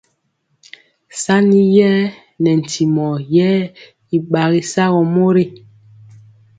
Saniyer 1.23 1.99
nɛ 2.41 2.51
ntimɔ 2.61 3.07
ye 3.35 3.49
y 4.15 4.17
gbagi 4.27 4.61
sagɔ 4.73 5.01
mori. 5.13 5.45